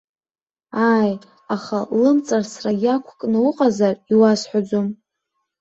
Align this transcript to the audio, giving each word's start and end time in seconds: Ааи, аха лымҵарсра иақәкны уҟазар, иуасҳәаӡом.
Ааи, 0.89 1.13
аха 1.55 1.77
лымҵарсра 2.01 2.71
иақәкны 2.83 3.39
уҟазар, 3.47 3.95
иуасҳәаӡом. 4.13 4.87